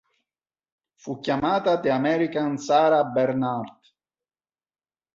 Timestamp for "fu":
0.95-1.19